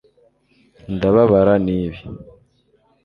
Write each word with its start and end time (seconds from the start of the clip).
ndababara 0.93 1.53
nibi.. 1.65 1.99